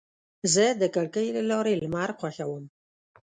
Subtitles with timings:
[0.53, 2.63] زه د کړکۍ له لارې لمر خوښوم.